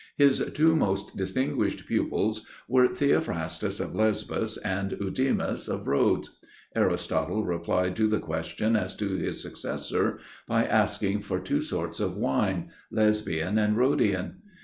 His 0.17 0.43
two 0.55 0.75
most 0.75 1.15
distinguished 1.15 1.85
pupils 1.85 2.43
were 2.67 2.87
Theophrastus 2.87 3.79
of 3.79 3.93
Lesbos 3.93 4.57
and 4.57 4.93
Eudemus 4.99 5.67
of 5.69 5.87
Rhodes. 5.87 6.39
Aristotle 6.75 7.45
replied 7.45 7.95
to 7.97 8.07
the 8.07 8.17
question 8.17 8.75
as 8.75 8.95
to 8.95 9.09
his 9.17 9.43
successor 9.43 10.17
by 10.47 10.65
asking 10.65 11.19
for 11.19 11.39
two 11.39 11.61
sorts 11.61 11.99
of 11.99 12.17
wine,—Lesbian 12.17 13.59
and 13.59 13.77
Rhodian. 13.77 14.37